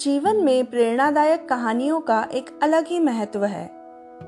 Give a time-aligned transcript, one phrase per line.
[0.00, 3.70] जीवन में प्रेरणादायक कहानियों का एक अलग ही महत्व है।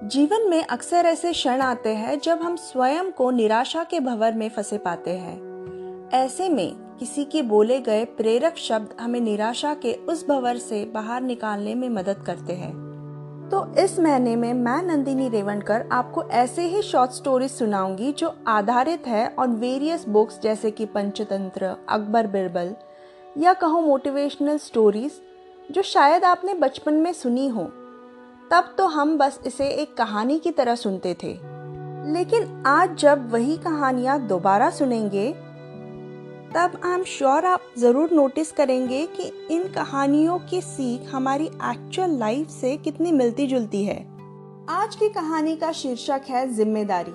[0.05, 4.49] जीवन में अक्सर ऐसे क्षण आते हैं जब हम स्वयं को निराशा के भंवर में
[4.49, 10.29] फंसे पाते हैं। ऐसे में किसी के बोले गए प्रेरक शब्द हमें निराशा के उस
[10.29, 12.73] भंवर से बाहर निकालने में मदद करते हैं।
[13.53, 19.07] तो इस महीने में मैं नंदिनी रेवनकर आपको ऐसे ही शॉर्ट स्टोरीज सुनाऊँगी जो आधारित
[19.07, 22.77] है ऑन वेरियस बुक्स जैसे कि पंचतंत्र, अकबर बिरबल
[23.39, 25.21] या कहो मोटिवेशनल स्टोरीज
[25.71, 27.65] जो शायद आपने बचपन में सुनी हो।
[28.51, 31.33] तब तो हम बस इसे एक कहानी की तरह सुनते थे।
[32.13, 35.31] लेकिन आज जब वही कहानियाँ दोबारा सुनेंगे,
[36.55, 42.19] तब आई एम श्योर आप ज़रूर नोटिस करेंगे कि इन कहानियों की सीख हमारी एक्चुअल
[42.19, 43.99] लाइफ से कितनी मिलती जुलती है।
[44.71, 47.13] आज की कहानी का शीर्षक है ज़िम्मेदारी।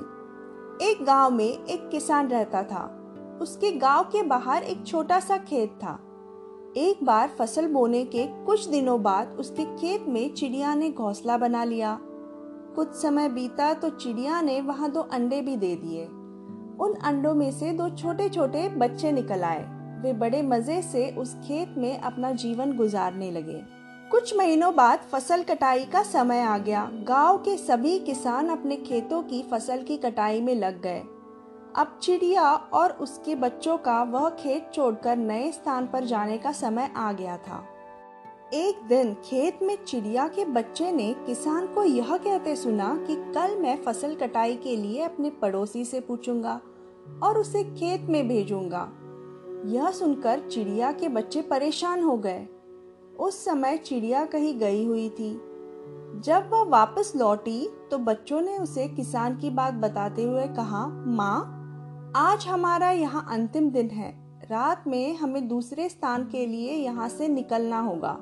[0.82, 2.84] एक गाँव में एक किसान रहता था।
[3.42, 6.00] उसके गाँव के बाहर एक छोटा सा खेत था।
[6.78, 11.64] एक बार फ़सल बोने के कुछ दिनों बाद उसके खेत में चिड़िया ने घोंसला बना
[11.64, 11.98] लिया।
[12.76, 16.04] कुछ समय बीता तो चिड़िया ने वहाँ दो अंडे भी दे दिए।
[16.80, 19.64] उन अंडों में से दो छोटे छोटे बच्चे निकल आए।
[20.02, 23.62] वे बड़े मज़े से उस खेत में अपना जीवन गुजारने लगे।
[24.12, 29.24] कुछ महीनों बाद फ़सल कटाई का समय आ गया। गाँव के सभी किसान अपने खेतों
[29.24, 31.04] की फ़सल की कटाई में लग गए।
[31.78, 36.92] अब चिड़िया और उसके बच्चों का वह खेत छोड़कर नए स्थान पर जाने का समय
[36.96, 37.64] आ गया था।
[38.54, 43.56] एक दिन खेत में चिड़िया के बच्चे ने किसान को यह कहते सुना कि कल
[43.56, 46.62] मैं फ़सल कटाई के लिए अपने पड़ोसी से पूछूँगा
[47.24, 48.90] और उसे खेत में भेजूँगा।
[49.66, 52.48] यह सुनकर चिड़िया के बच्चे परेशान हो गए।
[53.20, 55.32] उस समय चिड़िया कहीं गई हुई थी।
[56.22, 61.55] जब वह वापस लौटी तो बच्चों ने उसे किसान की बात बताते हुए कहा, माँ
[62.16, 64.10] आज हमारा यहाँ अंतिम दिन है।
[64.52, 68.18] रात में हमें दूसरे स्थान के लिए यहाँ से निकलना होगा।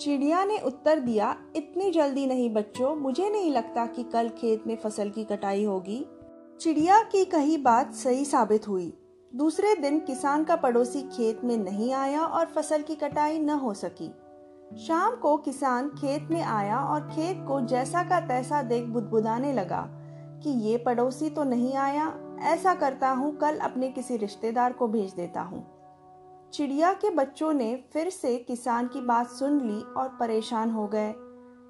[0.00, 4.76] चिड़िया ने उत्तर दिया, इतनी जल्दी नहीं बच्चों, मुझे नहीं लगता कि कल खेत में
[4.76, 6.06] फ़सल की कटाई होगी।
[6.60, 8.92] चिड़िया की कही बात सही साबित हुई।
[9.34, 13.74] दूसरे दिन किसान का पड़ोसी खेत में नहीं आया और फ़सल की कटाई न हो
[13.74, 14.12] सकी।
[14.86, 19.99] शाम को किसान खेत में आया और खेत को जैसा का तैसा देख बुदबुदाने लगा।
[20.42, 22.12] कि ये पड़ोसी तो नहीं आया,
[22.42, 25.64] ऐसा करता हूँ, कल अपने किसी रिश्तेदार को भेज देता हूँ।
[26.52, 31.12] चिड़िया के बच्चों ने फिर से किसान की बात सुन ली और परेशान हो गए।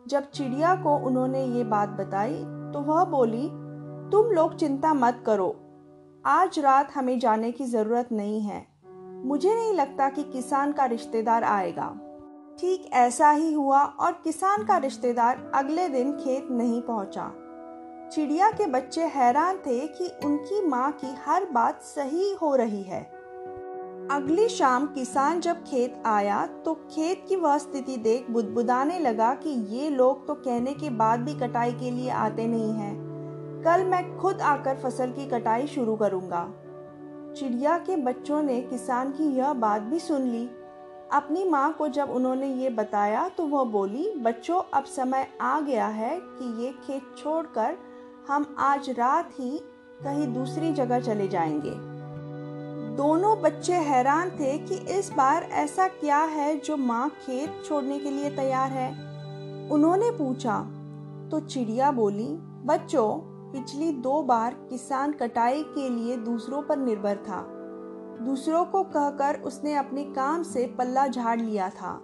[0.07, 2.39] जब चिड़िया को उन्होंने ये बात बताई
[2.73, 3.49] तो वह बोली,
[4.13, 5.49] तुम लोग चिंता मत करो,
[6.25, 8.67] आज रात हमें जाने की ज़रूरत नहीं है।
[9.25, 11.89] मुझे नहीं लगता कि किसान का रिश्तेदार आएगा।
[12.61, 17.31] ठीक ऐसा ही हुआ और किसान का रिश्तेदार अगले दिन खेत नहीं पहुँचा।
[18.13, 23.01] चिड़िया के बच्चे हैरान थे कि उनकी माँ की हर बात सही हो रही है।
[24.11, 29.51] अगली शाम किसान जब खेत आया तो खेत की वह स्थिति देख बुदबुदाने लगा कि
[29.75, 34.19] ये लोग तो कहने के बाद भी कटाई के लिए आते नहीं हैं। कल मैं
[34.19, 36.43] खुद आकर फ़सल की कटाई शुरू करूँगा।
[37.37, 40.49] चिड़िया के बच्चों ने किसान की यह बात भी सुन ली।
[41.13, 45.87] अपनी माँ को जब उन्होंने ये बताया तो वह बोली, बच्चों, अब समय आ गया
[45.87, 47.79] है कि ये खेत छोड़कर
[48.29, 49.59] हम आज रात ही
[50.05, 51.75] कहीं दूसरी जगह चले जाएँगे।
[52.97, 58.11] दोनों बच्चे हैरान थे कि इस बार ऐसा क्या है जो माँ खेत छोड़ने के
[58.11, 58.91] लिए तैयार है।
[59.71, 60.61] उन्होंने पूछा
[61.31, 63.21] तो चिड़िया बोली, बच्चों,
[63.53, 67.47] पिछली दो बार किसान कटाई के लिए दूसरों पर निर्भर था।
[68.25, 72.03] दूसरों को कहकर उसने अपने काम से पल्ला झाड़ लिया था।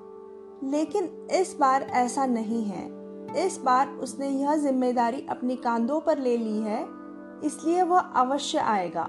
[0.65, 6.37] लेकिन इस बार ऐसा नहीं है। इस बार उसने यह ज़िम्मेदारी अपने कांधों पर ले
[6.37, 6.83] ली है,
[7.45, 9.05] इसलिए वह अवश्य आएगा।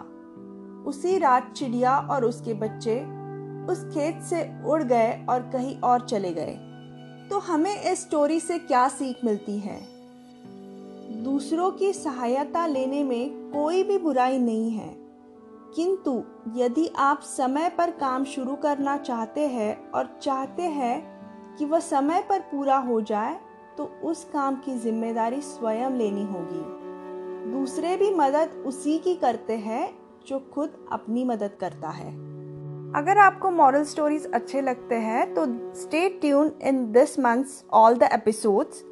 [0.87, 2.99] उसी रात चिड़िया और उसके बच्चे
[3.71, 6.53] उस खेत से उड़ गए और कहीं और चले गए।
[7.29, 9.79] तो हमें इस स्टोरी से क्या सीख मिलती है?
[11.23, 14.95] दूसरों की सहायता लेने में कोई भी बुराई नहीं है।
[15.75, 16.23] किंतु
[16.55, 22.25] यदि आप समय पर काम शुरू करना चाहते हैं और चाहते हैं कि वह समय
[22.29, 23.39] पर पूरा हो जाए
[23.77, 29.89] तो उस काम की ज़िम्मेदारी स्वयं लेनी होगी। दूसरे भी मदद उसी की करते हैं,
[30.27, 32.09] जो खुद अपनी मदद करता है।
[32.95, 35.45] अगर आपको मॉरल स्टोरीज अच्छे लगते हैं तो
[35.75, 38.83] stay tune in this months all the episodes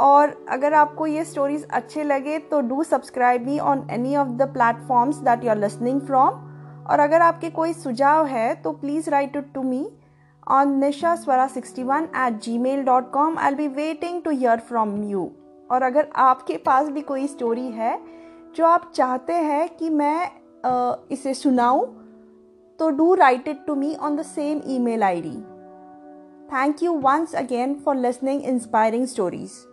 [0.00, 4.42] और अगर आपको ये स्टोरीज अच्छे लगे तो do subscribe me on any of the
[4.52, 6.46] platforms that you are listening from
[6.90, 9.84] और अगर आपके कोई सुझाव है तो please write it to me
[10.46, 13.38] on nishaswara61 at gmail.com.
[13.38, 15.28] I'll be waiting to hear from you.
[15.70, 17.98] और अगर आपके पास भी कोई स्टोरी है
[18.56, 20.30] जो आप चाहते हैं कि मैं
[21.12, 21.86] इसे सुनाऊं
[22.78, 25.36] तो do write it to me on the same email ID
[26.50, 29.66] Thank you once again for listening inspiring stories.